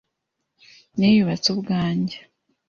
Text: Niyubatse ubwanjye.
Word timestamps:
Niyubatse 0.97 1.47
ubwanjye. 1.53 2.17